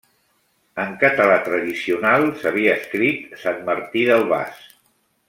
En 0.83 0.95
català 1.03 1.35
tradicional 1.49 2.25
s'havia 2.41 2.73
escrit 2.81 3.37
Sant 3.45 3.63
Martí 3.69 4.09
del 4.13 4.27
Bas. 4.33 4.65